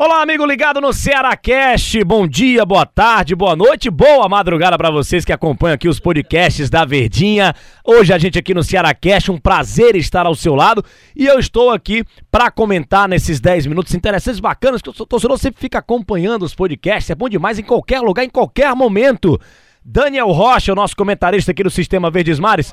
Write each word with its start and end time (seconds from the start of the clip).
Olá, 0.00 0.22
amigo 0.22 0.46
ligado 0.46 0.80
no 0.80 0.92
Ceará 0.92 1.36
Cast. 1.36 2.04
Bom 2.04 2.24
dia, 2.28 2.64
boa 2.64 2.86
tarde, 2.86 3.34
boa 3.34 3.56
noite, 3.56 3.90
boa 3.90 4.28
madrugada 4.28 4.78
para 4.78 4.92
vocês 4.92 5.24
que 5.24 5.32
acompanham 5.32 5.74
aqui 5.74 5.88
os 5.88 5.98
podcasts 5.98 6.70
da 6.70 6.84
Verdinha. 6.84 7.52
Hoje 7.84 8.12
a 8.12 8.16
gente 8.16 8.38
aqui 8.38 8.54
no 8.54 8.62
Ceará 8.62 8.94
Cast, 8.94 9.32
um 9.32 9.38
prazer 9.38 9.96
estar 9.96 10.24
ao 10.24 10.36
seu 10.36 10.54
lado 10.54 10.84
e 11.16 11.26
eu 11.26 11.36
estou 11.40 11.70
aqui 11.70 12.04
para 12.30 12.48
comentar 12.48 13.08
nesses 13.08 13.40
10 13.40 13.66
minutos 13.66 13.92
interessantes, 13.92 14.38
bacanas, 14.38 14.80
que 14.80 14.88
o 14.88 14.92
torcedor 14.92 15.36
sempre 15.36 15.60
fica 15.60 15.80
acompanhando 15.80 16.44
os 16.44 16.54
podcasts. 16.54 17.10
É 17.10 17.16
bom 17.16 17.28
demais 17.28 17.58
em 17.58 17.64
qualquer 17.64 18.00
lugar, 18.00 18.24
em 18.24 18.30
qualquer 18.30 18.72
momento. 18.76 19.36
Daniel 19.84 20.30
Rocha, 20.30 20.70
o 20.70 20.76
nosso 20.76 20.94
comentarista 20.94 21.50
aqui 21.50 21.64
do 21.64 21.70
Sistema 21.70 22.08
Verdes 22.08 22.38
Mares. 22.38 22.72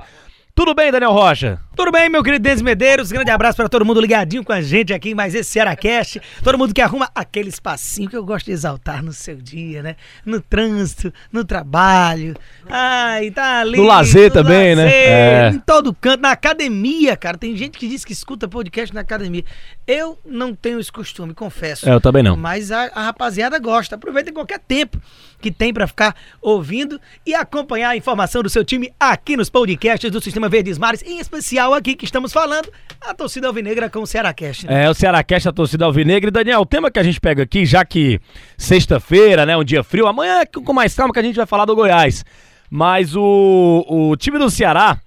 Tudo 0.55 0.73
bem, 0.73 0.89
Daniel 0.89 1.11
Rocha? 1.11 1.59
Tudo 1.75 1.91
bem, 1.91 2.07
meu 2.07 2.23
querido 2.23 2.41
Denis 2.41 2.61
Medeiros. 2.61 3.11
Grande 3.11 3.29
abraço 3.29 3.57
para 3.57 3.67
todo 3.67 3.83
mundo 3.83 3.99
ligadinho 3.99 4.41
com 4.41 4.53
a 4.53 4.61
gente 4.61 4.93
aqui 4.93 5.09
em 5.09 5.13
mais 5.13 5.35
esse 5.35 5.49
Cearacast. 5.51 6.21
Todo 6.41 6.57
mundo 6.57 6.73
que 6.73 6.79
arruma 6.79 7.09
aquele 7.13 7.49
espacinho 7.49 8.09
que 8.09 8.15
eu 8.15 8.23
gosto 8.23 8.45
de 8.45 8.53
exaltar 8.53 9.03
no 9.03 9.11
seu 9.11 9.35
dia, 9.35 9.83
né? 9.83 9.97
No 10.25 10.39
trânsito, 10.39 11.13
no 11.29 11.43
trabalho. 11.43 12.33
Ai, 12.69 13.31
tá 13.31 13.59
ali. 13.59 13.77
No 13.77 13.83
lazer 13.83 14.31
também, 14.31 14.73
né? 14.73 14.85
lazer, 14.85 15.09
né? 15.09 15.47
É. 15.47 15.49
Em 15.49 15.59
todo 15.59 15.93
canto, 15.93 16.21
na 16.21 16.31
academia, 16.31 17.17
cara. 17.17 17.37
Tem 17.37 17.57
gente 17.57 17.77
que 17.77 17.89
diz 17.89 18.05
que 18.05 18.13
escuta 18.13 18.47
podcast 18.47 18.95
na 18.95 19.01
academia. 19.01 19.43
Eu 19.85 20.17
não 20.25 20.55
tenho 20.55 20.79
esse 20.79 20.89
costume, 20.89 21.33
confesso. 21.33 21.89
É, 21.89 21.93
eu 21.93 21.99
também 21.99 22.23
não. 22.23 22.37
Mas 22.37 22.71
a, 22.71 22.85
a 22.95 23.03
rapaziada 23.03 23.59
gosta. 23.59 23.95
Aproveita 23.95 24.29
em 24.29 24.33
qualquer 24.33 24.59
tempo 24.59 24.97
que 25.41 25.51
tem 25.51 25.73
para 25.73 25.85
ficar 25.85 26.15
ouvindo 26.41 27.01
e 27.25 27.35
acompanhar 27.35 27.89
a 27.89 27.97
informação 27.97 28.41
do 28.41 28.49
seu 28.49 28.63
time 28.63 28.93
aqui 28.97 29.35
nos 29.35 29.49
podcasts 29.49 30.09
do 30.09 30.21
Sistema 30.21 30.44
Verdes 30.49 30.77
Mares, 30.77 31.03
em 31.03 31.19
especial 31.19 31.73
aqui 31.73 31.95
que 31.95 32.05
estamos 32.05 32.31
falando, 32.31 32.69
a 33.01 33.13
torcida 33.13 33.47
alvinegra 33.47 33.89
com 33.89 33.99
o 33.99 34.07
Cearacast. 34.07 34.65
Né? 34.65 34.85
É, 34.85 34.89
o 34.89 34.93
Cearacast, 34.93 35.49
a 35.49 35.51
torcida 35.51 35.85
alvinegra. 35.85 36.29
E 36.29 36.31
Daniel, 36.31 36.61
o 36.61 36.65
tema 36.65 36.89
que 36.89 36.99
a 36.99 37.03
gente 37.03 37.19
pega 37.19 37.43
aqui, 37.43 37.65
já 37.65 37.83
que 37.85 38.19
sexta-feira, 38.57 39.45
né, 39.45 39.55
um 39.55 39.63
dia 39.63 39.83
frio, 39.83 40.07
amanhã 40.07 40.41
é 40.41 40.45
com 40.45 40.73
mais 40.73 40.93
calma 40.93 41.13
que 41.13 41.19
a 41.19 41.23
gente 41.23 41.35
vai 41.35 41.45
falar 41.45 41.65
do 41.65 41.75
Goiás. 41.75 42.23
Mas 42.69 43.15
o, 43.15 43.85
o 43.87 44.15
time 44.15 44.39
do 44.39 44.49
Ceará 44.49 44.99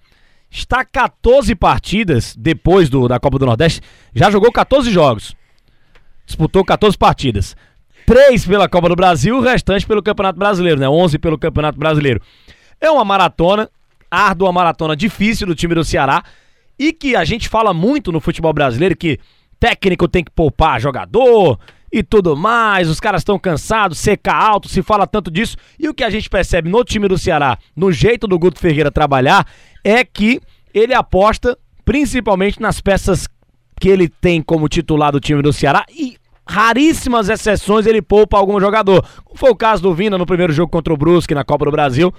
está 0.51 0.85
14 0.85 1.55
partidas 1.55 2.35
depois 2.37 2.89
do, 2.89 3.07
da 3.09 3.21
Copa 3.21 3.39
do 3.39 3.47
Nordeste, 3.47 3.81
já 4.15 4.31
jogou 4.31 4.51
14 4.51 4.91
jogos. 4.91 5.37
Disputou 6.25 6.65
14 6.65 6.97
partidas. 6.97 7.57
Três 8.07 8.47
pela 8.47 8.69
Copa 8.69 8.89
do 8.89 8.97
Brasil, 8.97 9.37
o 9.37 9.41
restante 9.41 9.87
pelo 9.87 10.03
Campeonato 10.03 10.39
Brasileiro, 10.39 10.81
né? 10.81 10.89
11 10.89 11.19
pelo 11.19 11.39
Campeonato 11.39 11.79
Brasileiro. 11.79 12.23
É 12.81 12.91
uma 12.91 13.05
maratona, 13.05 13.69
árdua 14.11 14.53
maratona 14.53 14.97
difícil 14.97 15.47
do 15.47 15.55
time 15.55 15.75
do 15.75 15.85
Ceará 15.85 16.23
e 16.79 16.93
que 16.93 17.17
a 17.17 17.25
gente 17.25 17.49
fala 17.49 17.75
muito 17.75 18.13
no 18.13 18.21
futebol 18.21 18.53
brasileiro 18.53 18.97
que 18.97 19.19
técnico 19.59 20.07
tem 20.07 20.23
que 20.23 20.31
poupar 20.31 20.81
jogador 20.81 21.59
e 21.93 22.03
tudo 22.03 22.37
mais, 22.37 22.89
os 22.89 23.01
caras 23.01 23.23
estão 23.23 23.39
cansados, 23.39 23.99
seca 23.99 24.33
alto, 24.33 24.69
se 24.69 24.83
fala 24.83 25.07
tanto 25.07 25.31
disso. 25.31 25.57
E 25.79 25.89
o 25.89 25.95
que 25.95 26.05
a 26.05 26.11
gente 26.11 26.29
percebe 26.29 26.69
no 26.69 26.85
time 26.85 27.09
do 27.09 27.17
Ceará, 27.17 27.59
no 27.75 27.91
jeito 27.91 28.27
do 28.27 28.39
Guto 28.39 28.61
Ferreira 28.61 28.91
trabalhar, 28.91 29.47
é 29.83 30.05
que 30.05 30.41
ele 30.75 30.93
aposta 30.93 31.59
principalmente 31.85 32.61
nas 32.61 32.81
peças 32.81 33.27
que 33.81 33.89
ele 33.89 34.09
tem 34.09 34.43
como 34.43 34.69
titular 34.69 35.11
do 35.11 35.21
time 35.21 35.41
do 35.41 35.53
Ceará 35.53 35.87
e 35.89 36.17
raríssimas 36.47 37.29
exceções 37.29 37.87
ele 37.87 38.03
poupa 38.03 38.37
algum 38.37 38.61
jogador. 38.61 39.05
Como 39.25 39.39
foi 39.39 39.51
o 39.51 39.57
caso 39.57 39.83
do 39.83 39.95
Vina 39.95 40.19
no 40.19 40.27
primeiro 40.27 40.53
jogo 40.53 40.71
contra 40.71 40.93
o 40.93 40.97
Brusque 40.97 41.35
na 41.35 41.45
Copa 41.45 41.65
do 41.65 41.71
Brasil. 41.71 42.13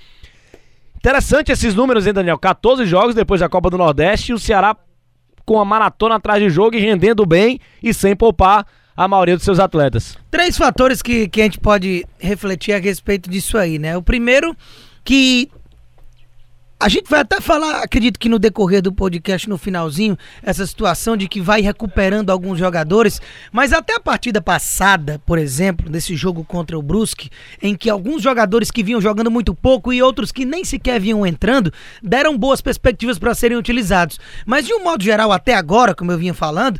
Interessante 0.99 1.49
esses 1.49 1.73
números, 1.73 2.05
hein, 2.05 2.11
Daniel? 2.11 2.37
14 2.37 2.85
jogos 2.85 3.15
depois 3.15 3.39
da 3.39 3.47
Copa 3.47 3.69
do 3.69 3.77
Nordeste 3.77 4.33
e 4.33 4.35
o 4.35 4.39
Ceará 4.39 4.75
com 5.45 5.57
a 5.57 5.63
maratona 5.63 6.15
atrás 6.15 6.43
de 6.43 6.49
jogo 6.49 6.75
e 6.75 6.79
rendendo 6.81 7.25
bem 7.25 7.57
e 7.81 7.93
sem 7.93 8.13
poupar 8.13 8.67
a 8.97 9.07
maioria 9.07 9.37
dos 9.37 9.45
seus 9.45 9.59
atletas. 9.59 10.17
Três 10.29 10.57
fatores 10.57 11.01
que, 11.01 11.29
que 11.29 11.39
a 11.39 11.45
gente 11.45 11.57
pode 11.57 12.05
refletir 12.19 12.73
a 12.73 12.79
respeito 12.79 13.29
disso 13.29 13.57
aí, 13.57 13.79
né? 13.79 13.95
O 13.95 14.03
primeiro, 14.03 14.53
que 15.05 15.49
a 16.81 16.87
gente 16.87 17.09
vai 17.09 17.19
até 17.19 17.41
falar, 17.41 17.83
acredito 17.83 18.17
que 18.17 18.29
no 18.29 18.39
decorrer 18.39 18.81
do 18.81 18.93
podcast, 18.93 19.49
no 19.49 19.57
finalzinho, 19.57 20.17
essa 20.41 20.65
situação 20.65 21.17
de 21.17 21.27
que 21.27 21.41
vai 21.41 21.59
recuperando 21.59 22.29
alguns 22.29 22.57
jogadores, 22.57 23.21
mas 23.51 23.73
até 23.73 23.95
a 23.95 23.99
partida 23.99 24.41
passada, 24.41 25.21
por 25.25 25.37
exemplo, 25.37 25.89
desse 25.89 26.15
jogo 26.15 26.45
contra 26.45 26.79
o 26.79 26.81
Brusque, 26.81 27.29
em 27.61 27.75
que 27.75 27.89
alguns 27.89 28.23
jogadores 28.23 28.71
que 28.71 28.81
vinham 28.81 29.01
jogando 29.01 29.29
muito 29.29 29.53
pouco 29.53 29.91
e 29.91 30.01
outros 30.01 30.31
que 30.31 30.45
nem 30.45 30.63
sequer 30.63 31.01
vinham 31.01 31.27
entrando, 31.27 31.73
deram 32.01 32.37
boas 32.37 32.61
perspectivas 32.61 33.19
para 33.19 33.35
serem 33.35 33.57
utilizados. 33.57 34.17
Mas 34.45 34.65
de 34.65 34.73
um 34.73 34.81
modo 34.81 35.03
geral, 35.03 35.33
até 35.33 35.55
agora, 35.55 35.93
como 35.93 36.13
eu 36.13 36.17
vinha 36.17 36.33
falando, 36.33 36.79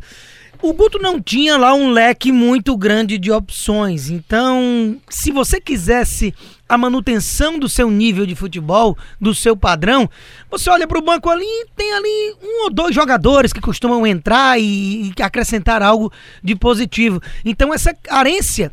o 0.62 0.72
Guto 0.72 0.98
não 0.98 1.20
tinha 1.20 1.56
lá 1.56 1.74
um 1.74 1.90
leque 1.90 2.30
muito 2.30 2.76
grande 2.76 3.18
de 3.18 3.30
opções. 3.30 4.10
Então, 4.10 4.96
se 5.08 5.30
você 5.30 5.60
quisesse 5.60 6.34
a 6.68 6.78
manutenção 6.78 7.58
do 7.58 7.68
seu 7.68 7.90
nível 7.90 8.24
de 8.24 8.34
futebol, 8.34 8.96
do 9.20 9.34
seu 9.34 9.56
padrão, 9.56 10.08
você 10.50 10.70
olha 10.70 10.86
para 10.86 10.98
o 10.98 11.02
banco 11.02 11.28
ali 11.28 11.46
tem 11.74 11.92
ali 11.92 12.36
um 12.42 12.64
ou 12.64 12.70
dois 12.70 12.94
jogadores 12.94 13.52
que 13.52 13.60
costumam 13.60 14.06
entrar 14.06 14.60
e, 14.60 15.12
e 15.18 15.22
acrescentar 15.22 15.82
algo 15.82 16.12
de 16.42 16.54
positivo. 16.54 17.20
Então 17.44 17.74
essa 17.74 17.92
carência 17.94 18.72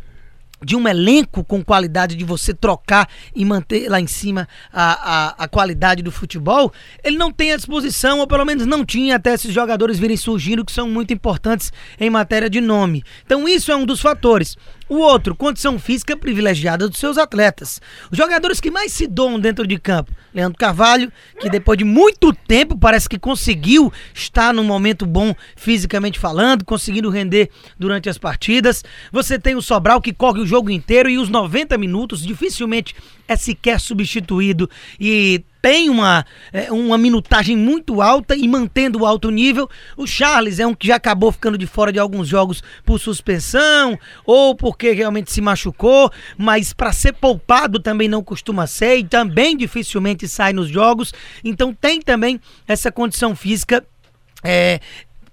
de 0.63 0.75
um 0.75 0.87
elenco 0.87 1.43
com 1.43 1.63
qualidade 1.63 2.15
de 2.15 2.25
você 2.25 2.53
trocar 2.53 3.07
e 3.35 3.45
manter 3.45 3.89
lá 3.89 3.99
em 3.99 4.07
cima 4.07 4.47
a, 4.71 4.91
a, 4.91 5.43
a, 5.43 5.47
qualidade 5.47 6.01
do 6.01 6.11
futebol, 6.11 6.73
ele 7.03 7.17
não 7.17 7.31
tem 7.31 7.51
à 7.51 7.55
disposição, 7.55 8.19
ou 8.19 8.27
pelo 8.27 8.45
menos 8.45 8.65
não 8.65 8.83
tinha 8.85 9.15
até 9.15 9.33
esses 9.33 9.53
jogadores 9.53 9.99
virem 9.99 10.17
surgindo, 10.17 10.65
que 10.65 10.71
são 10.71 10.89
muito 10.89 11.13
importantes 11.13 11.71
em 11.99 12.09
matéria 12.09 12.49
de 12.49 12.59
nome. 12.59 13.03
Então 13.25 13.47
isso 13.47 13.71
é 13.71 13.75
um 13.75 13.85
dos 13.85 14.01
fatores. 14.01 14.57
O 14.89 14.99
outro, 14.99 15.35
condição 15.35 15.77
física 15.77 16.15
privilegiada 16.15 16.87
dos 16.87 16.97
seus 16.97 17.17
atletas. 17.17 17.81
Os 18.09 18.17
jogadores 18.17 18.61
que 18.61 18.71
mais 18.71 18.93
se 18.93 19.05
doam 19.05 19.37
dentro 19.37 19.67
de 19.67 19.77
campo. 19.77 20.13
Leandro 20.33 20.57
Carvalho, 20.57 21.11
que 21.39 21.49
depois 21.49 21.77
de 21.77 21.83
muito 21.83 22.31
tempo 22.31 22.77
parece 22.77 23.09
que 23.09 23.19
conseguiu 23.19 23.91
estar 24.13 24.53
num 24.53 24.63
momento 24.63 25.05
bom 25.05 25.35
fisicamente 25.57 26.17
falando, 26.17 26.63
conseguindo 26.63 27.09
render 27.09 27.49
durante 27.77 28.07
as 28.07 28.17
partidas. 28.17 28.83
Você 29.11 29.37
tem 29.37 29.55
o 29.55 29.61
Sobral 29.61 29.99
que 29.99 30.13
corre 30.13 30.39
o 30.39 30.47
jogo 30.47 30.69
inteiro 30.69 31.09
e 31.09 31.17
os 31.17 31.27
90 31.27 31.77
minutos 31.77 32.21
dificilmente 32.21 32.95
é 33.27 33.35
sequer 33.35 33.81
substituído 33.81 34.69
e 34.97 35.43
tem 35.67 35.89
uma, 35.89 36.25
é, 36.53 36.71
uma 36.71 36.97
minutagem 36.97 37.57
muito 37.57 38.01
alta 38.01 38.37
e 38.37 38.47
mantendo 38.47 39.01
o 39.01 39.05
alto 39.05 39.29
nível. 39.29 39.69
O 39.97 40.07
Charles 40.07 40.59
é 40.59 40.65
um 40.65 40.73
que 40.73 40.87
já 40.87 40.95
acabou 40.95 41.29
ficando 41.29 41.57
de 41.57 41.67
fora 41.67 41.91
de 41.91 41.99
alguns 41.99 42.25
jogos 42.25 42.63
por 42.85 42.97
suspensão 43.01 43.99
ou 44.25 44.55
porque 44.55 44.93
realmente 44.93 45.29
se 45.29 45.41
machucou, 45.41 46.09
mas 46.37 46.71
para 46.71 46.93
ser 46.93 47.11
poupado 47.15 47.81
também 47.81 48.07
não 48.07 48.23
costuma 48.23 48.65
ser 48.65 48.99
e 48.99 49.03
também 49.03 49.57
dificilmente 49.57 50.25
sai 50.25 50.53
nos 50.53 50.69
jogos. 50.69 51.13
Então 51.43 51.73
tem 51.73 51.99
também 52.01 52.39
essa 52.65 52.89
condição 52.89 53.35
física 53.35 53.85
é, 54.41 54.79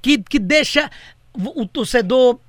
que, 0.02 0.18
que 0.18 0.40
deixa 0.40 0.90
o 1.32 1.64
torcedor 1.64 2.40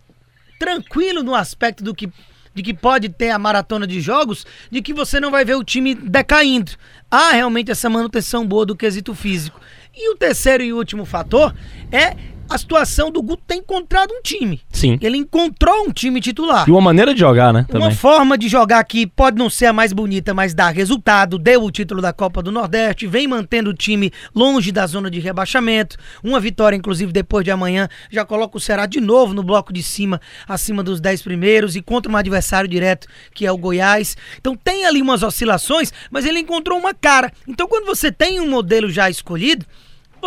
tranquilo 0.58 1.22
no 1.22 1.36
aspecto 1.36 1.84
do 1.84 1.94
que 1.94 2.10
de 2.56 2.64
que 2.64 2.74
pode 2.74 3.10
ter 3.10 3.30
a 3.30 3.38
maratona 3.38 3.86
de 3.86 4.00
jogos, 4.00 4.48
de 4.72 4.82
que 4.82 4.94
você 4.94 5.20
não 5.20 5.30
vai 5.30 5.44
ver 5.44 5.56
o 5.56 5.64
time 5.64 5.94
decaindo. 5.94 6.72
Há 7.12 7.32
realmente 7.32 7.70
essa 7.70 7.90
manutenção 7.90 8.48
boa 8.48 8.66
do 8.66 8.76
quesito 8.76 9.14
físico. 9.14 9.60
E 9.94 10.10
o 10.10 10.16
terceiro 10.16 10.64
e 10.64 10.74
último 10.74 11.06
fator 11.06 11.54
é 11.92 12.16
a 12.50 12.58
situação 12.58 13.12
do 13.12 13.22
Guto 13.22 13.44
ter 13.46 13.56
encontrado 13.56 14.12
um 14.12 14.22
time. 14.22 14.62
Sim. 14.72 14.98
Ele 15.02 15.18
encontrou 15.18 15.88
um 15.88 15.92
time 15.92 16.22
titular. 16.22 16.68
E 16.68 16.72
uma 16.72 16.82
maneira 16.82 17.14
de 17.14 17.20
jogar, 17.20 17.54
né? 17.54 17.66
Também. 17.68 17.88
Uma 17.88 17.92
forma 17.92 18.38
de 18.38 18.48
jogar 18.48 18.84
que 18.84 19.08
pode 19.08 19.38
não 19.38 19.50
ser 19.50 19.68
a 19.68 19.74
mais 19.74 19.94
bonita, 19.94 20.34
mas 20.34 20.54
dá 20.54 20.70
resultado. 20.70 21.38
Deu 21.38 21.64
o 21.64 21.72
título 21.72 22.02
da 22.02 22.14
Copa 22.14 22.42
do 22.42 22.52
Nordeste, 22.52 23.08
vem 23.08 23.28
mantendo 23.28 23.72
o 23.72 23.74
time 23.74 24.12
longe 24.34 24.72
da 24.72 24.86
zona 24.86 25.10
de 25.10 25.20
rebaixamento. 25.20 25.98
Uma 26.24 26.40
vitória, 26.40 26.76
inclusive, 26.76 27.12
depois 27.12 27.44
de 27.44 27.52
amanhã, 27.52 27.88
já 28.12 28.24
coloca 28.24 28.58
o 28.58 28.62
Ceará 28.62 28.86
de 28.86 29.02
novo 29.02 29.34
no 29.34 29.44
bloco 29.44 29.74
de 29.74 29.82
cima, 29.82 30.22
acima 30.48 30.84
dos 30.84 31.00
10 31.00 31.22
primeiros 31.22 31.76
e 31.76 31.82
contra 31.82 32.12
um 32.12 32.18
adversário 32.18 32.70
direto, 32.70 33.08
que 33.34 33.46
é 33.46 33.52
o 33.52 33.58
Goiás. 33.58 34.16
Então 34.40 34.56
tem 34.56 34.86
ali 34.86 35.02
umas 35.02 35.24
oscilações, 35.24 35.92
mas 36.12 36.26
ele 36.26 36.40
encontrou 36.40 36.78
uma 36.78 36.94
cara. 36.94 37.32
Então 37.48 37.68
quando 37.68 37.86
você 37.86 38.12
tem 38.12 38.40
um 38.40 38.50
modelo 38.50 38.90
já 38.90 39.10
escolhido, 39.10 39.66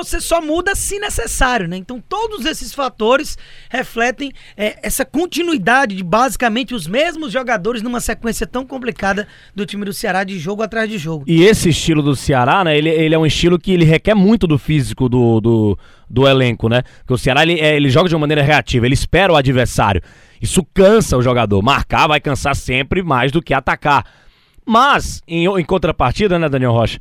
você 0.04 0.20
só 0.20 0.40
muda 0.40 0.74
se 0.74 0.98
necessário, 0.98 1.68
né? 1.68 1.76
Então 1.76 2.00
todos 2.00 2.44
esses 2.44 2.72
fatores 2.72 3.36
refletem 3.68 4.32
é, 4.56 4.78
essa 4.82 5.04
continuidade 5.04 5.94
de 5.94 6.04
basicamente 6.04 6.74
os 6.74 6.86
mesmos 6.86 7.32
jogadores 7.32 7.82
numa 7.82 8.00
sequência 8.00 8.46
tão 8.46 8.64
complicada 8.64 9.26
do 9.54 9.66
time 9.66 9.84
do 9.84 9.92
Ceará 9.92 10.24
de 10.24 10.38
jogo 10.38 10.62
atrás 10.62 10.88
de 10.88 10.98
jogo. 10.98 11.24
E 11.26 11.42
esse 11.44 11.70
estilo 11.70 12.02
do 12.02 12.14
Ceará, 12.14 12.64
né? 12.64 12.76
Ele, 12.76 12.88
ele 12.88 13.14
é 13.14 13.18
um 13.18 13.26
estilo 13.26 13.58
que 13.58 13.72
ele 13.72 13.84
requer 13.84 14.14
muito 14.14 14.46
do 14.46 14.58
físico 14.58 15.08
do, 15.08 15.40
do, 15.40 15.78
do 16.08 16.26
elenco, 16.26 16.68
né? 16.68 16.82
Porque 16.98 17.14
o 17.14 17.18
Ceará 17.18 17.42
ele, 17.42 17.60
é, 17.60 17.76
ele 17.76 17.90
joga 17.90 18.08
de 18.08 18.14
uma 18.14 18.20
maneira 18.20 18.42
reativa, 18.42 18.86
ele 18.86 18.94
espera 18.94 19.32
o 19.32 19.36
adversário. 19.36 20.02
Isso 20.40 20.64
cansa 20.72 21.16
o 21.16 21.22
jogador. 21.22 21.62
Marcar 21.62 22.06
vai 22.06 22.20
cansar 22.20 22.54
sempre 22.54 23.02
mais 23.02 23.32
do 23.32 23.42
que 23.42 23.52
atacar. 23.52 24.04
Mas, 24.64 25.22
em, 25.26 25.46
em 25.46 25.64
contrapartida, 25.64 26.38
né, 26.38 26.48
Daniel 26.48 26.72
Rocha? 26.72 26.98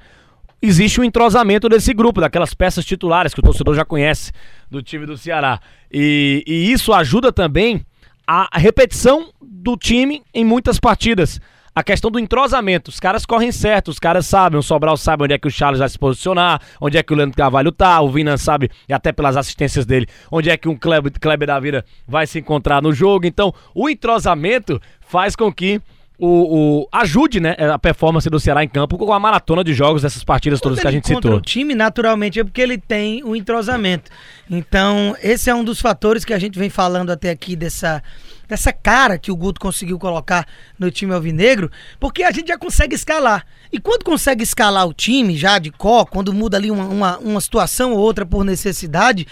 Existe 0.61 0.99
um 0.99 1.03
entrosamento 1.03 1.69
desse 1.69 1.93
grupo, 1.93 2.19
daquelas 2.19 2.53
peças 2.53 2.85
titulares 2.85 3.33
que 3.33 3.39
o 3.39 3.43
torcedor 3.43 3.75
já 3.75 3.85
conhece 3.85 4.31
do 4.69 4.81
time 4.81 5.05
do 5.05 5.17
Ceará. 5.17 5.59
E, 5.91 6.43
e 6.47 6.71
isso 6.71 6.93
ajuda 6.93 7.31
também 7.31 7.85
a 8.25 8.49
repetição 8.57 9.31
do 9.41 9.77
time 9.77 10.23
em 10.33 10.43
muitas 10.43 10.79
partidas 10.79 11.39
a 11.77 11.83
questão 11.83 12.09
do 12.09 12.17
entrosamento. 12.17 12.89
Os 12.89 12.99
caras 12.99 13.23
correm 13.23 13.51
certo, 13.51 13.89
os 13.89 13.99
caras 13.99 14.25
sabem, 14.25 14.57
o 14.57 14.63
Sobral 14.63 14.97
sabe 14.97 15.25
onde 15.25 15.35
é 15.35 15.37
que 15.37 15.47
o 15.47 15.51
Charles 15.51 15.77
vai 15.77 15.87
se 15.87 15.99
posicionar, 15.99 16.59
onde 16.81 16.97
é 16.97 17.03
que 17.03 17.13
o 17.13 17.15
Leandro 17.15 17.37
Carvalho 17.37 17.71
tá, 17.71 18.01
o 18.01 18.09
Vina 18.09 18.35
sabe, 18.35 18.71
e 18.89 18.93
até 18.93 19.11
pelas 19.11 19.37
assistências 19.37 19.85
dele, 19.85 20.07
onde 20.31 20.49
é 20.49 20.57
que 20.57 20.67
um 20.67 20.75
Kleber, 20.75 21.11
Kleber 21.21 21.47
da 21.47 21.59
Vida 21.59 21.85
vai 22.07 22.25
se 22.25 22.39
encontrar 22.39 22.81
no 22.81 22.91
jogo. 22.91 23.27
Então, 23.27 23.53
o 23.75 23.87
entrosamento 23.87 24.81
faz 25.01 25.35
com 25.35 25.53
que 25.53 25.79
o, 26.19 26.81
o, 26.81 26.87
ajude 26.91 27.39
né, 27.39 27.55
a 27.71 27.77
performance 27.77 28.27
do 28.29 28.39
Ceará 28.39 28.63
em 28.63 28.67
campo 28.67 28.97
com 28.97 29.13
a 29.13 29.19
maratona 29.19 29.63
de 29.63 29.73
jogos 29.73 30.01
dessas 30.01 30.23
partidas 30.23 30.59
todas 30.59 30.79
que 30.79 30.87
a 30.87 30.91
gente 30.91 31.07
citou. 31.07 31.35
O 31.35 31.41
time, 31.41 31.75
naturalmente, 31.75 32.39
é 32.39 32.43
porque 32.43 32.61
ele 32.61 32.77
tem 32.77 33.23
o 33.23 33.35
entrosamento. 33.35 34.09
Então, 34.49 35.15
esse 35.21 35.49
é 35.49 35.53
um 35.53 35.63
dos 35.63 35.79
fatores 35.79 36.25
que 36.25 36.33
a 36.33 36.39
gente 36.39 36.57
vem 36.57 36.69
falando 36.69 37.11
até 37.11 37.29
aqui 37.29 37.55
dessa 37.55 38.01
dessa 38.47 38.71
cara 38.71 39.17
que 39.17 39.29
o 39.29 39.35
Guto 39.35 39.59
conseguiu 39.59 39.99
colocar 39.99 40.47
no 40.79 40.89
time 40.89 41.13
alvinegro, 41.13 41.69
porque 41.99 42.23
a 42.23 42.31
gente 42.31 42.47
já 42.47 42.57
consegue 42.57 42.95
escalar. 42.95 43.45
E 43.71 43.77
quando 43.77 44.05
consegue 44.05 44.41
escalar 44.41 44.87
o 44.87 44.93
time, 44.93 45.35
já 45.35 45.59
de 45.59 45.69
có, 45.69 46.05
quando 46.05 46.33
muda 46.33 46.55
ali 46.55 46.71
uma, 46.71 46.85
uma, 46.85 47.17
uma 47.17 47.41
situação 47.41 47.91
ou 47.91 47.99
outra 47.99 48.25
por 48.25 48.45
necessidade, 48.45 49.27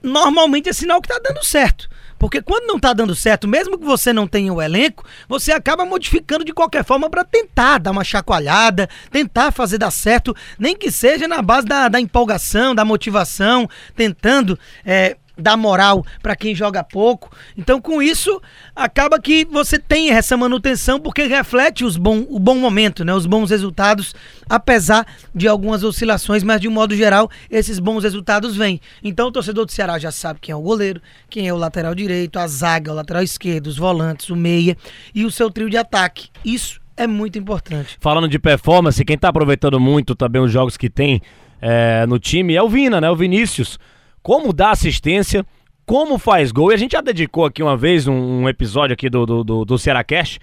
normalmente 0.00 0.68
é 0.68 0.72
sinal 0.72 1.00
que 1.02 1.12
está 1.12 1.20
dando 1.20 1.44
certo. 1.44 1.88
Porque 2.20 2.42
quando 2.42 2.66
não 2.66 2.76
está 2.76 2.92
dando 2.92 3.14
certo, 3.14 3.48
mesmo 3.48 3.78
que 3.78 3.84
você 3.84 4.12
não 4.12 4.26
tenha 4.26 4.52
o 4.52 4.60
elenco, 4.60 5.06
você 5.26 5.52
acaba 5.52 5.86
modificando 5.86 6.44
de 6.44 6.52
qualquer 6.52 6.84
forma 6.84 7.08
para 7.08 7.24
tentar 7.24 7.78
dar 7.78 7.92
uma 7.92 8.04
chacoalhada, 8.04 8.90
tentar 9.10 9.50
fazer 9.50 9.78
dar 9.78 9.90
certo, 9.90 10.36
nem 10.58 10.76
que 10.76 10.90
seja 10.90 11.26
na 11.26 11.40
base 11.40 11.66
da, 11.66 11.88
da 11.88 11.98
empolgação, 11.98 12.74
da 12.74 12.84
motivação, 12.84 13.66
tentando 13.96 14.58
é, 14.84 15.16
dar 15.40 15.56
moral 15.56 16.04
para 16.22 16.36
quem 16.36 16.54
joga 16.54 16.84
pouco. 16.84 17.30
Então, 17.56 17.80
com 17.80 18.02
isso, 18.02 18.40
acaba 18.74 19.18
que 19.18 19.44
você 19.44 19.78
tem 19.78 20.10
essa 20.10 20.36
manutenção 20.36 21.00
porque 21.00 21.26
reflete 21.26 21.84
os 21.84 21.96
bom, 21.96 22.26
o 22.28 22.38
bom 22.38 22.56
momento, 22.56 23.04
né? 23.04 23.14
os 23.14 23.26
bons 23.26 23.50
resultados, 23.50 24.14
apesar 24.48 25.06
de 25.34 25.48
algumas 25.48 25.82
oscilações, 25.82 26.42
mas 26.42 26.60
de 26.60 26.68
um 26.68 26.72
modo 26.72 26.94
geral, 26.94 27.30
esses 27.50 27.78
bons 27.78 28.02
resultados 28.02 28.56
vêm. 28.56 28.80
Então, 29.02 29.28
o 29.28 29.32
torcedor 29.32 29.66
do 29.66 29.72
Ceará 29.72 29.98
já 29.98 30.10
sabe 30.10 30.40
quem 30.40 30.52
é 30.52 30.56
o 30.56 30.60
goleiro, 30.60 31.00
quem 31.28 31.48
é 31.48 31.52
o 31.52 31.56
lateral 31.56 31.94
direito, 31.94 32.38
a 32.38 32.46
zaga, 32.46 32.92
o 32.92 32.94
lateral 32.94 33.22
esquerdo, 33.22 33.66
os 33.66 33.76
volantes, 33.76 34.28
o 34.30 34.36
meia 34.36 34.76
e 35.14 35.24
o 35.24 35.30
seu 35.30 35.50
trio 35.50 35.70
de 35.70 35.76
ataque. 35.76 36.28
Isso 36.44 36.80
é 36.96 37.06
muito 37.06 37.38
importante. 37.38 37.96
Falando 38.00 38.28
de 38.28 38.38
performance, 38.38 39.04
quem 39.04 39.14
está 39.14 39.28
aproveitando 39.28 39.80
muito 39.80 40.14
também 40.14 40.42
os 40.42 40.52
jogos 40.52 40.76
que 40.76 40.90
tem 40.90 41.22
é, 41.60 42.06
no 42.06 42.18
time 42.18 42.54
é 42.54 42.62
o 42.62 42.68
Vina, 42.68 43.00
né? 43.00 43.10
O 43.10 43.16
Vinícius 43.16 43.78
como 44.22 44.52
dá 44.52 44.70
assistência, 44.70 45.44
como 45.86 46.18
faz 46.18 46.52
gol. 46.52 46.70
E 46.70 46.74
a 46.74 46.76
gente 46.76 46.92
já 46.92 47.00
dedicou 47.00 47.44
aqui 47.44 47.62
uma 47.62 47.76
vez 47.76 48.06
um, 48.06 48.14
um 48.14 48.48
episódio 48.48 48.94
aqui 48.94 49.08
do, 49.08 49.26
do, 49.26 49.44
do, 49.44 49.64
do 49.64 49.78
Ceará 49.78 50.04
Cash, 50.04 50.38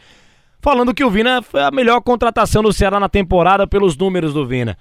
falando 0.59 0.93
que 0.93 1.03
o 1.03 1.09
Vina 1.09 1.41
foi 1.41 1.61
a 1.61 1.71
melhor 1.71 2.01
contratação 2.01 2.61
do 2.61 2.73
Ceará 2.73 2.99
na 2.99 3.09
temporada 3.09 3.67
pelos 3.67 3.95
números 3.95 4.33
do 4.33 4.45
Vina. 4.45 4.77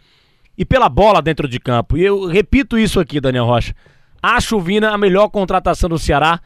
E 0.59 0.65
pela 0.65 0.89
bola 0.89 1.21
dentro 1.21 1.47
de 1.47 1.61
campo. 1.61 1.99
E 1.99 2.03
eu 2.03 2.27
repito 2.27 2.79
isso 2.79 2.99
aqui, 2.99 3.21
Daniel 3.21 3.45
Rocha. 3.45 3.75
Acho 4.23 4.57
o 4.57 4.61
Vina 4.61 4.91
a 4.91 4.99
melhor 4.99 5.29
contratação 5.29 5.89
do 5.89 5.99
Ceará. 5.99 6.41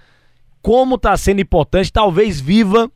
Como 0.61 0.96
está 0.96 1.17
sendo 1.17 1.41
importante, 1.41 1.93
talvez 1.93 2.41
viva 2.41 2.91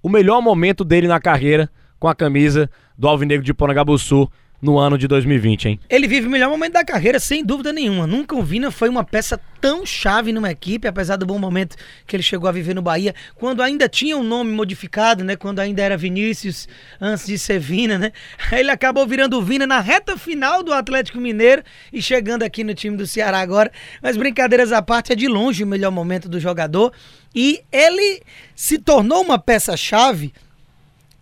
o 0.00 0.08
melhor 0.08 0.40
momento 0.40 0.84
dele 0.84 1.08
na 1.08 1.18
carreira 1.18 1.68
com 1.98 2.06
a 2.06 2.14
camisa 2.14 2.70
do 2.96 3.08
Alvinegro 3.08 3.44
de 3.44 3.52
Porangabuçu 3.52 4.30
no 4.64 4.78
ano 4.78 4.96
de 4.96 5.06
2020, 5.06 5.68
hein? 5.68 5.80
Ele 5.90 6.08
vive 6.08 6.26
o 6.26 6.30
melhor 6.30 6.48
momento 6.48 6.72
da 6.72 6.82
carreira, 6.82 7.20
sem 7.20 7.44
dúvida 7.44 7.70
nenhuma. 7.70 8.06
Nunca 8.06 8.34
o 8.34 8.42
Vina 8.42 8.70
foi 8.70 8.88
uma 8.88 9.04
peça 9.04 9.38
tão 9.60 9.84
chave 9.84 10.32
numa 10.32 10.50
equipe, 10.50 10.88
apesar 10.88 11.16
do 11.16 11.26
bom 11.26 11.38
momento 11.38 11.76
que 12.06 12.16
ele 12.16 12.22
chegou 12.22 12.48
a 12.48 12.52
viver 12.52 12.74
no 12.74 12.80
Bahia, 12.80 13.14
quando 13.34 13.62
ainda 13.62 13.90
tinha 13.90 14.16
um 14.16 14.22
nome 14.22 14.50
modificado, 14.52 15.22
né? 15.22 15.36
Quando 15.36 15.60
ainda 15.60 15.82
era 15.82 15.98
Vinícius, 15.98 16.66
antes 16.98 17.26
de 17.26 17.38
ser 17.38 17.58
Vina, 17.58 17.98
né? 17.98 18.10
Ele 18.50 18.70
acabou 18.70 19.06
virando 19.06 19.38
o 19.38 19.42
Vina 19.42 19.66
na 19.66 19.80
reta 19.80 20.16
final 20.16 20.62
do 20.62 20.72
Atlético 20.72 21.18
Mineiro 21.18 21.62
e 21.92 22.00
chegando 22.00 22.42
aqui 22.42 22.64
no 22.64 22.74
time 22.74 22.96
do 22.96 23.06
Ceará 23.06 23.40
agora. 23.40 23.70
Mas 24.02 24.16
brincadeiras 24.16 24.72
à 24.72 24.80
parte, 24.80 25.12
é 25.12 25.14
de 25.14 25.28
longe 25.28 25.62
o 25.62 25.66
melhor 25.66 25.90
momento 25.90 26.26
do 26.26 26.40
jogador. 26.40 26.90
E 27.34 27.60
ele 27.70 28.22
se 28.56 28.78
tornou 28.78 29.20
uma 29.22 29.38
peça-chave 29.38 30.32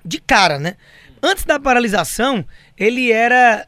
de 0.05 0.21
cara, 0.21 0.61
né? 0.61 0.77
Antes 1.25 1.45
da 1.45 1.61
paralisação, 1.61 2.45
ele 2.77 3.13
era 3.13 3.67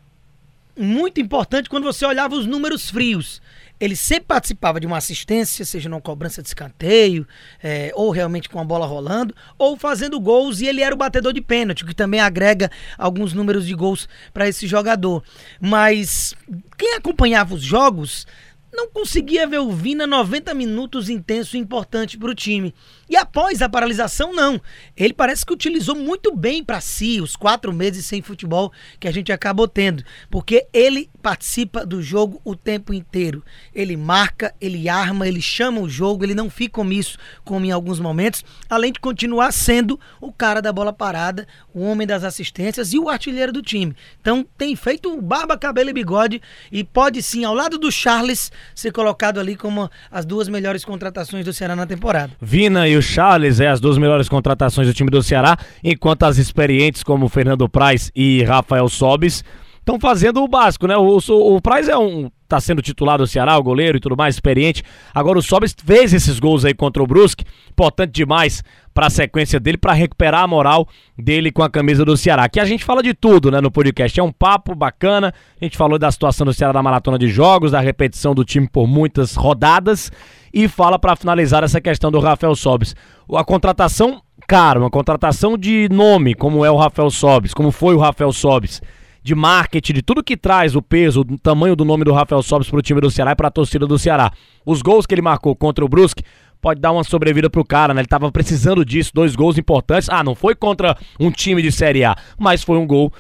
muito 0.77 1.21
importante 1.21 1.69
quando 1.69 1.85
você 1.85 2.05
olhava 2.05 2.35
os 2.35 2.47
números 2.47 2.91
frios. 2.91 3.41
Ele 3.81 3.97
sempre 3.97 4.27
participava 4.27 4.79
de 4.79 4.87
uma 4.87 4.97
assistência, 4.97 5.65
seja 5.65 5.89
numa 5.89 6.01
cobrança 6.01 6.41
de 6.41 6.49
escanteio, 6.49 7.27
é, 7.63 7.91
ou 7.95 8.11
realmente 8.11 8.49
com 8.49 8.61
a 8.61 8.65
bola 8.65 8.87
rolando, 8.87 9.35
ou 9.59 9.77
fazendo 9.77 10.19
gols, 10.21 10.61
e 10.61 10.67
ele 10.67 10.81
era 10.81 10.95
o 10.95 10.99
batedor 10.99 11.33
de 11.33 11.41
pênalti, 11.41 11.85
que 11.85 11.95
também 11.95 12.21
agrega 12.21 12.71
alguns 12.97 13.33
números 13.33 13.67
de 13.67 13.75
gols 13.75 14.09
para 14.33 14.49
esse 14.49 14.67
jogador. 14.67 15.25
Mas 15.61 16.35
quem 16.79 16.95
acompanhava 16.95 17.55
os 17.55 17.63
jogos 17.63 18.27
não 18.75 18.89
conseguia 18.89 19.47
ver 19.47 19.59
o 19.59 19.71
Vina 19.71 20.07
90 20.07 20.53
minutos 20.53 21.09
intenso 21.09 21.57
e 21.57 21.61
importante 21.61 22.19
para 22.19 22.31
o 22.31 22.35
time. 22.35 22.75
E 23.09 23.17
após 23.17 23.63
a 23.63 23.69
paralisação, 23.69 24.33
não. 24.33 24.61
Ele 24.97 25.13
parece 25.13 25.45
que 25.45 25.53
utilizou 25.53 25.95
muito 25.95 26.35
bem 26.35 26.65
para 26.65 26.81
si 26.81 27.21
os 27.21 27.37
quatro 27.37 27.73
meses 27.73 28.07
sem 28.07 28.23
futebol 28.23 28.73
que 28.99 29.09
a 29.09 29.13
gente 29.13 29.33
acabou 29.33 29.69
tendo. 29.69 30.03
Porque 30.31 30.67
ele 30.73 31.11
participa 31.23 31.85
do 31.85 32.03
jogo 32.03 32.41
o 32.45 32.55
tempo 32.55 32.93
inteiro. 32.93 33.43
Ele 33.75 33.97
marca, 33.97 34.55
ele 34.61 34.89
arma, 34.89 35.27
ele 35.27 35.43
chama 35.43 35.81
o 35.81 35.89
jogo, 35.89 36.25
ele 36.25 36.35
não 36.35 36.49
fica 36.51 36.81
omisso 36.81 37.19
como 37.45 37.67
em 37.67 37.73
alguns 37.73 38.01
momentos. 38.01 38.45
Além 38.69 38.93
de 38.93 39.01
continuar 39.01 39.53
sendo 39.53 39.99
o 40.21 40.33
cara 40.33 40.61
da 40.61 40.73
bola 40.73 40.93
parada, 40.93 41.47
o 41.73 41.81
homem 41.81 42.07
das 42.07 42.25
assistências 42.25 42.93
e 42.93 42.99
o 42.99 43.09
artilheiro 43.09 43.53
do 43.53 43.63
time. 43.63 43.95
Então 44.21 44.47
tem 44.57 44.75
feito 44.77 45.21
barba, 45.21 45.57
cabelo 45.57 45.91
e 45.91 45.93
bigode. 45.93 46.43
E 46.71 46.85
pode 46.85 47.23
sim, 47.23 47.45
ao 47.45 47.55
lado 47.55 47.79
do 47.79 47.91
Charles, 47.91 48.51
ser 48.75 48.93
colocado 48.93 49.39
ali 49.41 49.57
como 49.57 49.91
as 50.11 50.25
duas 50.25 50.49
melhores 50.49 50.85
contratações 50.85 51.45
do 51.45 51.53
Ceará 51.53 51.77
na 51.77 51.87
temporada. 51.87 52.33
Vina 52.41 52.89
e 52.89 52.94
o 52.97 53.03
Charles 53.03 53.61
é 53.61 53.69
as 53.69 53.81
duas 53.81 53.99
melhores 53.99 54.29
contratações 54.29 54.87
do 54.87 54.95
time 54.95 55.11
do 55.11 55.23
Ceará, 55.23 55.57
enquanto 55.83 56.25
as 56.25 56.39
experientes 56.39 57.03
como 57.03 57.29
Fernando 57.29 57.69
Praz 57.69 58.11
e 58.15 58.43
Rafael 58.43 58.89
Sobis 58.89 59.45
estão 59.85 60.01
fazendo 60.01 60.43
o 60.43 60.49
básico, 60.49 60.87
né? 60.87 60.97
O, 60.97 61.19
o, 61.19 61.57
o 61.57 61.61
Praz 61.61 61.89
é 61.89 61.97
um 61.97 62.31
tá 62.49 62.61
sendo 62.61 62.83
titular 62.83 63.19
do 63.19 63.27
Ceará, 63.27 63.57
o 63.59 63.63
goleiro 63.63 63.97
e 63.97 64.01
tudo 64.01 64.17
mais, 64.17 64.35
experiente. 64.35 64.83
Agora 65.15 65.39
o 65.39 65.43
Sobis 65.43 65.75
fez 65.85 66.13
esses 66.13 66.39
gols 66.39 66.65
aí 66.65 66.75
contra 66.75 67.03
o 67.03 67.07
Brusque, 67.07 67.45
importante 67.71 68.13
demais 68.13 68.63
para 68.93 69.07
a 69.07 69.11
sequência 69.11 69.59
dele, 69.59 69.77
para 69.77 69.93
recuperar 69.93 70.45
a 70.45 70.47
moral 70.47 70.87
dele 71.19 71.51
com 71.51 71.63
a 71.63 71.71
camisa 71.71 72.05
do 72.05 72.17
Ceará. 72.17 72.45
Aqui 72.45 72.61
a 72.61 72.65
gente 72.65 72.85
fala 72.85 73.03
de 73.03 73.13
tudo, 73.13 73.51
né, 73.51 73.61
no 73.61 73.71
podcast. 73.71 74.19
É 74.19 74.23
um 74.23 74.31
papo 74.31 74.75
bacana. 74.75 75.35
A 75.61 75.65
gente 75.65 75.77
falou 75.77 75.99
da 75.99 76.11
situação 76.11 76.47
do 76.47 76.53
Ceará 76.53 76.73
da 76.73 76.83
maratona 76.83 77.19
de 77.19 77.29
jogos, 77.29 77.73
da 77.73 77.81
repetição 77.81 78.35
do 78.35 78.45
time 78.45 78.69
por 78.69 78.87
muitas 78.87 79.35
rodadas 79.35 80.13
e 80.53 80.69
fala 80.69 80.99
para 80.99 81.17
finalizar 81.17 81.65
essa 81.65 81.81
questão 81.81 82.11
do 82.11 82.21
Rafael 82.21 82.55
Sobis. 82.55 82.95
A 83.35 83.45
contratação 83.45 84.23
cara, 84.47 84.79
uma 84.79 84.91
contratação 84.91 85.57
de 85.57 85.89
nome, 85.91 86.35
como 86.35 86.65
é 86.65 86.71
o 86.71 86.77
Rafael 86.77 87.11
Sobis, 87.11 87.55
como 87.55 87.71
foi 87.71 87.95
o 87.95 87.99
Rafael 87.99 88.33
Sobis 88.33 88.81
de 89.25 89.35
marketing, 89.35 89.95
de 89.95 90.03
tudo 90.03 90.23
que 90.23 90.37
traz 90.37 90.77
o 90.77 90.83
peso, 90.83 91.23
o 91.23 91.39
tamanho 91.39 91.75
do 91.75 91.83
nome 91.83 92.05
do 92.05 92.13
Rafael 92.13 92.43
Sobis 92.43 92.69
para 92.69 92.79
o 92.79 92.83
time 92.83 93.01
do 93.01 93.11
Ceará 93.11 93.33
e 93.33 93.35
para 93.35 93.49
a 93.49 93.51
torcida 93.51 93.87
do 93.87 93.99
Ceará. 93.99 94.31
Os 94.67 94.83
gols 94.83 95.07
que 95.07 95.15
ele 95.15 95.23
marcou 95.23 95.57
contra 95.57 95.83
o 95.83 95.89
Brusque 95.89 96.23
pode 96.61 96.79
dar 96.79 96.93
uma 96.93 97.03
sobrevida 97.03 97.49
pro 97.49 97.65
cara, 97.65 97.95
né? 97.95 98.03
Ele 98.03 98.07
tava 98.07 98.31
precisando 98.31 98.85
disso, 98.85 99.13
dois 99.15 99.35
gols 99.35 99.57
importantes. 99.57 100.11
Ah, 100.11 100.23
não 100.23 100.35
foi 100.35 100.55
contra 100.55 100.95
um 101.19 101.31
time 101.31 101.63
de 101.63 101.73
Série 101.73 102.05
A, 102.05 102.15
mas 102.39 102.63
foi 102.63 102.77
um 102.77 102.87
gol 102.87 103.11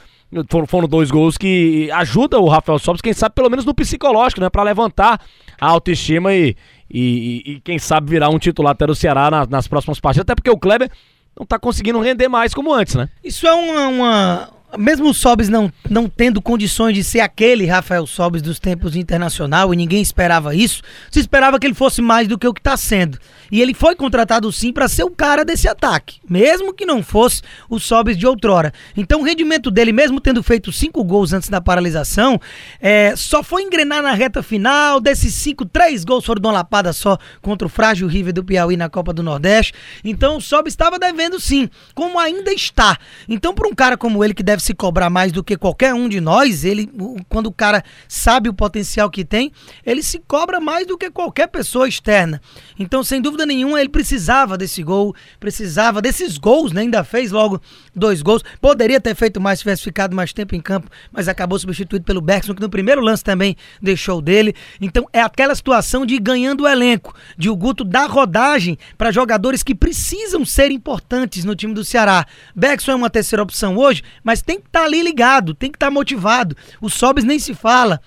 foram, 0.67 0.89
dois 0.89 1.11
gols 1.11 1.39
que 1.39 1.89
ajuda 1.93 2.39
o 2.39 2.49
Rafael 2.49 2.79
Sobis, 2.79 3.01
quem 3.01 3.13
sabe 3.13 3.35
pelo 3.35 3.49
menos 3.49 3.65
no 3.65 3.73
psicológico, 3.73 4.43
né? 4.43 4.51
Para 4.51 4.63
levantar 4.63 5.19
a 5.59 5.67
autoestima 5.69 6.35
e, 6.35 6.55
e, 6.91 7.43
e, 7.47 7.61
quem 7.61 7.79
sabe 7.79 8.11
virar 8.11 8.29
um 8.29 8.39
titular 8.39 8.73
até 8.73 8.87
do 8.87 8.95
Ceará 8.95 9.31
nas, 9.31 9.49
nas 9.49 9.69
próximas 9.69 9.99
partidas. 10.01 10.25
Até 10.25 10.35
porque 10.35 10.51
o 10.51 10.59
Kleber 10.59 10.91
não 11.39 11.47
tá 11.47 11.59
conseguindo 11.59 11.99
render 12.01 12.29
mais 12.29 12.53
como 12.53 12.75
antes, 12.75 12.95
né? 12.95 13.09
Isso 13.23 13.47
é 13.47 13.55
uma, 13.55 13.89
uma 13.89 14.51
mesmo 14.79 15.09
o 15.09 15.15
Sobis 15.15 15.49
não, 15.49 15.73
não 15.89 16.09
tendo 16.09 16.41
condições 16.41 16.95
de 16.95 17.05
ser 17.05 17.21
aquele 17.21 17.67
Rafael 17.67 18.07
Sobis 18.07 18.43
dos 18.43 18.59
tempos 18.59 18.97
internacional 18.97 19.73
e 19.73 19.77
ninguém 19.77 20.03
esperava 20.03 20.55
isso, 20.55 20.83
se 21.11 21.21
esperava 21.21 21.59
que 21.59 21.67
ele 21.67 21.75
fosse 21.75 22.03
mais 22.03 22.29
do 22.29 22.39
que 22.39 22.47
o 22.47 22.55
que 22.55 22.61
está 22.61 22.77
sendo. 22.77 23.19
E 23.51 23.61
ele 23.61 23.75
foi 23.75 23.95
contratado 23.95 24.51
sim 24.51 24.73
para 24.73 24.89
ser 24.89 25.05
o 25.05 25.11
cara 25.11 25.45
desse 25.45 25.69
ataque, 25.69 26.19
mesmo 26.29 26.73
que 26.73 26.87
não 26.87 27.03
fosse 27.03 27.43
o 27.69 27.79
Sobis 27.79 28.17
de 28.17 28.27
outrora. 28.27 28.73
Então 28.97 29.21
o 29.21 29.25
rendimento 29.25 29.71
dele, 29.71 29.93
mesmo 29.93 30.21
tendo 30.21 30.43
feito 30.43 30.73
cinco 30.73 31.05
gols 31.05 31.33
antes 31.33 31.49
da 31.49 31.61
paralisação, 31.61 32.41
é, 32.81 33.15
só 33.17 33.43
foi 33.43 33.63
engrenar 33.63 34.03
na 34.03 34.13
reta 34.13 34.43
final. 34.43 35.01
Desses 35.01 35.35
cinco, 35.35 35.65
três 35.65 36.05
gols 36.05 36.25
foram 36.25 36.41
de 36.41 36.47
uma 36.49 36.53
lapada 36.53 36.93
só 36.93 37.19
contra 37.41 37.67
o 37.67 37.71
frágil 37.71 38.09
River 38.09 38.33
do 38.33 38.45
Piauí 38.45 38.77
na 38.77 38.89
Copa 38.89 39.13
do 39.13 39.23
Nordeste. 39.23 39.75
Então 40.03 40.39
o 40.39 40.41
Sobis 40.41 40.73
estava 40.73 40.99
devendo 40.99 41.39
sim, 41.39 41.69
como 41.95 42.19
ainda 42.19 42.53
está. 42.53 42.99
Então 43.29 43.55
para 43.55 43.69
um 43.69 43.75
cara 43.75 43.97
como 43.97 44.25
ele 44.25 44.35
que 44.35 44.43
deve 44.43 44.63
se 44.65 44.75
cobrar 44.75 45.11
mais 45.11 45.31
do 45.31 45.45
que 45.45 45.57
qualquer 45.57 45.95
um 45.95 46.09
de 46.09 46.21
nós, 46.21 46.65
ele 46.65 46.91
quando 47.29 47.47
o 47.47 47.53
cara 47.53 47.85
sabe 48.09 48.49
o 48.49 48.55
potencial 48.55 49.11
que 49.11 49.25
tem, 49.25 49.53
ele 49.85 50.03
se 50.03 50.19
cobra 50.27 50.61
mais 50.61 50.87
do 50.87 50.97
que 50.97 51.11
qualquer 51.11 51.49
pessoa 51.49 51.89
externa. 51.89 52.41
Então 52.79 53.05
sem 53.05 53.21
dúvida 53.21 53.47
nenhuma, 53.47 53.81
ele 53.81 53.89
precisava 53.89 54.57
desse 54.57 54.83
gol, 54.83 55.15
precisava 55.39 56.01
desses 56.01 56.39
gols, 56.39 56.73
né? 56.73 56.83
Ainda 56.83 57.05
fez 57.05 57.31
logo 57.31 57.61
dois 57.95 58.23
gols. 58.23 58.43
Poderia 58.61 59.01
ter 59.01 59.15
feito 59.15 59.41
mais 59.41 59.59
se 59.59 59.63
tivesse 59.63 59.83
ficado 59.83 60.17
mais 60.17 60.33
tempo 60.33 60.55
em 60.55 60.61
campo, 60.61 60.91
mas 61.13 61.29
acabou 61.29 61.59
substituído 61.59 62.05
pelo 62.05 62.21
Bergson, 62.21 62.55
que 62.55 62.63
no 62.63 62.69
primeiro 62.69 63.01
lance 63.01 63.23
também 63.23 63.57
deixou 63.81 64.21
dele. 64.21 64.55
Então 64.81 65.07
é 65.13 65.21
aquela 65.21 65.55
situação 65.55 66.07
de 66.07 66.19
ganhando 66.19 66.65
o 66.65 66.69
elenco, 66.69 67.15
de 67.37 67.51
o 67.51 67.57
Guto 67.57 67.85
dar 67.85 68.11
rodagem 68.11 68.79
para 68.97 69.13
jogadores 69.13 69.63
que 69.63 69.75
precisam 69.75 70.45
ser 70.45 70.71
importantes 70.71 71.45
no 71.45 71.55
time 71.55 71.75
do 71.75 71.85
Ceará. 71.85 72.27
Bergson 72.55 72.93
é 72.93 72.95
uma 72.95 73.11
terceira 73.11 73.43
opção 73.43 73.77
hoje, 73.77 74.03
mas 74.23 74.43
tem 74.45 74.61
que 74.61 74.67
estar 74.67 74.81
tá 74.81 74.87
ali 74.87 75.03
ligado, 75.03 75.55
tem 75.55 75.71
que 75.71 75.77
estar 75.77 75.87
tá 75.87 75.91
motivado. 75.91 76.57
O 76.81 76.89
Sobes 76.89 77.25
nem 77.25 77.39
se 77.39 77.55
fala 77.55 78.01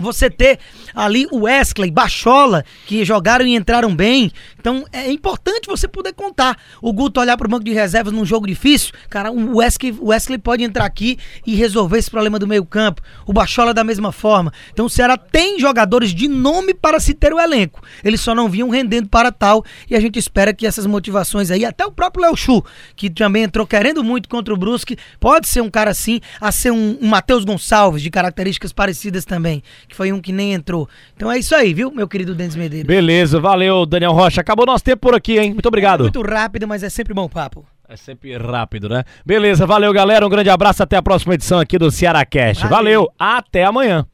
você 0.00 0.30
ter 0.30 0.58
ali 0.94 1.26
o 1.30 1.42
Wesley, 1.42 1.90
Bachola, 1.90 2.64
que 2.86 3.04
jogaram 3.04 3.46
e 3.46 3.54
entraram 3.54 3.94
bem. 3.94 4.32
Então 4.58 4.84
é 4.92 5.10
importante 5.10 5.66
você 5.66 5.86
poder 5.86 6.12
contar. 6.12 6.58
O 6.82 6.92
Guto 6.92 7.20
olhar 7.20 7.36
para 7.36 7.46
o 7.46 7.50
banco 7.50 7.64
de 7.64 7.72
reservas 7.72 8.12
num 8.12 8.24
jogo 8.24 8.46
difícil, 8.46 8.92
cara, 9.08 9.30
o 9.30 9.56
Wesley, 9.56 9.96
o 9.98 10.08
Wesley 10.08 10.38
pode 10.38 10.64
entrar 10.64 10.84
aqui 10.84 11.18
e 11.46 11.54
resolver 11.54 11.98
esse 11.98 12.10
problema 12.10 12.38
do 12.38 12.46
meio-campo. 12.46 13.02
O 13.26 13.32
Bachola 13.32 13.72
da 13.72 13.84
mesma 13.84 14.12
forma. 14.12 14.52
Então 14.72 14.86
o 14.86 14.90
Ceará 14.90 15.16
tem 15.16 15.58
jogadores 15.58 16.14
de 16.14 16.28
nome 16.28 16.74
para 16.74 17.00
se 17.00 17.14
ter 17.14 17.32
o 17.32 17.40
elenco. 17.40 17.82
Eles 18.04 18.20
só 18.20 18.34
não 18.34 18.48
vinham 18.48 18.68
rendendo 18.68 19.08
para 19.08 19.32
tal 19.32 19.64
e 19.88 19.96
a 19.96 20.00
gente 20.00 20.18
espera 20.18 20.52
que 20.52 20.66
essas 20.66 20.86
motivações 20.86 21.50
aí, 21.50 21.64
até 21.64 21.84
o 21.84 21.92
próprio 21.92 22.24
Léo 22.24 22.36
Chu, 22.36 22.64
que 22.96 23.10
também 23.10 23.44
entrou 23.44 23.66
querendo 23.66 24.02
muito 24.02 24.28
contra 24.28 24.52
o 24.52 24.56
Brusque, 24.56 24.96
pode 25.18 25.48
ser 25.48 25.60
um 25.60 25.70
cara 25.70 25.90
assim, 25.90 26.20
a 26.40 26.52
ser 26.52 26.70
um, 26.70 26.98
um 27.00 27.08
Matheus 27.08 27.44
Gonçalves 27.44 28.02
de 28.02 28.10
características 28.10 28.72
parecidas 28.72 29.24
também 29.24 29.62
que 29.90 29.96
foi 29.96 30.12
um 30.12 30.20
que 30.20 30.32
nem 30.32 30.54
entrou. 30.54 30.88
Então 31.14 31.30
é 31.30 31.38
isso 31.38 31.54
aí, 31.54 31.74
viu, 31.74 31.90
meu 31.90 32.08
querido 32.08 32.34
Denis 32.34 32.56
Medeiros? 32.56 32.86
Beleza, 32.86 33.38
valeu, 33.38 33.84
Daniel 33.84 34.12
Rocha. 34.12 34.40
Acabou 34.40 34.64
nosso 34.64 34.84
tempo 34.84 35.02
por 35.02 35.14
aqui, 35.14 35.38
hein? 35.38 35.52
Muito 35.52 35.66
obrigado. 35.66 36.00
É 36.00 36.02
muito 36.04 36.22
rápido, 36.22 36.66
mas 36.66 36.82
é 36.82 36.88
sempre 36.88 37.12
bom 37.12 37.28
papo. 37.28 37.66
É 37.88 37.96
sempre 37.96 38.36
rápido, 38.38 38.88
né? 38.88 39.04
Beleza, 39.26 39.66
valeu, 39.66 39.92
galera. 39.92 40.24
Um 40.24 40.30
grande 40.30 40.48
abraço. 40.48 40.82
Até 40.82 40.96
a 40.96 41.02
próxima 41.02 41.34
edição 41.34 41.58
aqui 41.58 41.76
do 41.76 41.90
Ceará 41.90 42.24
Cast. 42.24 42.62
Valeu, 42.68 43.02
valeu 43.02 43.12
até 43.18 43.64
amanhã. 43.64 44.06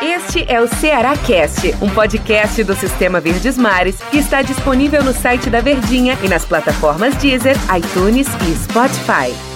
Este 0.00 0.44
é 0.50 0.60
o 0.60 0.68
Ceará 0.68 1.16
Cast, 1.16 1.74
um 1.82 1.90
podcast 1.90 2.62
do 2.62 2.74
Sistema 2.74 3.20
Verdes 3.20 3.58
Mares 3.58 4.00
que 4.10 4.18
está 4.18 4.42
disponível 4.42 5.02
no 5.02 5.12
site 5.12 5.50
da 5.50 5.60
Verdinha 5.60 6.16
e 6.22 6.28
nas 6.28 6.44
plataformas 6.44 7.16
Deezer, 7.16 7.56
iTunes 7.76 8.28
e 8.48 8.54
Spotify. 8.54 9.53